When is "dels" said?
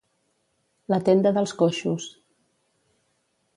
1.37-1.53